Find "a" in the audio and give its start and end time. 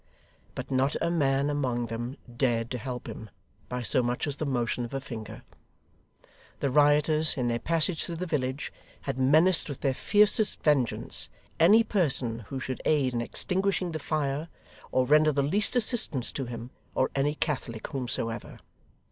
0.99-1.11, 4.95-4.99